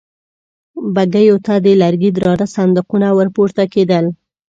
بګيو 0.95 1.37
ته 1.45 1.53
د 1.65 1.67
لرګي 1.81 2.11
درانه 2.17 2.45
صندوقونه 2.55 3.07
ور 3.17 3.27
پورته 3.35 3.63
کېدل. 3.73 4.05